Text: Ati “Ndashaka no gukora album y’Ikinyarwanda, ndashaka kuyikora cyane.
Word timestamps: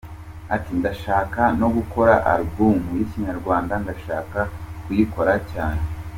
Ati 0.55 0.71
“Ndashaka 0.79 1.41
no 1.59 1.67
gukora 1.75 2.13
album 2.35 2.77
y’Ikinyarwanda, 2.95 3.73
ndashaka 3.83 4.39
kuyikora 4.83 5.33
cyane. 5.51 5.81